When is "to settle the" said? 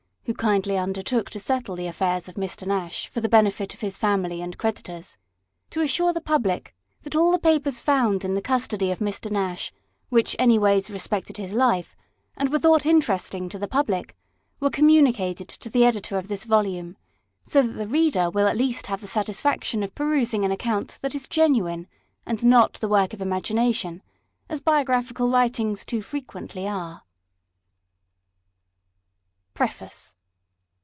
1.31-1.87